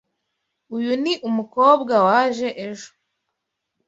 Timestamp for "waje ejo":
2.07-2.89